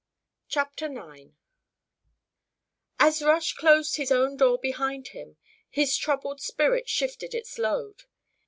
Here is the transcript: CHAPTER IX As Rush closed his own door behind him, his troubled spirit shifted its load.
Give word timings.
CHAPTER 0.47 0.87
IX 0.87 1.33
As 2.99 3.21
Rush 3.21 3.53
closed 3.53 3.97
his 3.97 4.11
own 4.11 4.35
door 4.35 4.57
behind 4.57 5.09
him, 5.09 5.37
his 5.69 5.95
troubled 5.95 6.41
spirit 6.41 6.89
shifted 6.89 7.35
its 7.35 7.59
load. 7.59 8.05